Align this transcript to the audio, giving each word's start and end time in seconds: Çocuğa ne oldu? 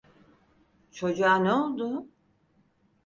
Çocuğa 0.91 1.35
ne 1.35 1.53
oldu? 1.53 2.05